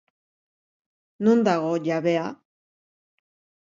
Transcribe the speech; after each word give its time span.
Non 1.27 1.45
dago 1.51 1.71
jabea? 1.87 2.27